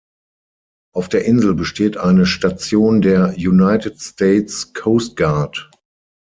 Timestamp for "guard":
5.15-5.69